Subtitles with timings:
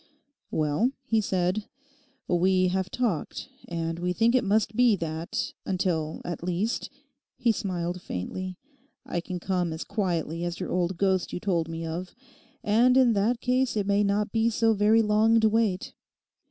[0.49, 1.65] 'Well,' he said,
[2.27, 6.89] 'we have talked, and we think it must be that, until, at least,'
[7.37, 8.57] he smiled faintly,
[9.05, 12.15] 'I can come as quietly as your old ghost you told me of;
[12.63, 15.93] and in that case it may not be so very long to wait.